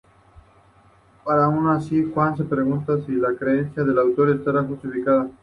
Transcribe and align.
Pero 1.23 1.43
aun 1.43 1.67
así, 1.69 2.03
Juan 2.11 2.35
se 2.35 2.43
pregunta 2.43 2.97
si 3.05 3.11
la 3.11 3.35
creencia 3.37 3.83
del 3.83 3.99
autor 3.99 4.31
estará 4.31 4.63
justificada. 4.63 5.29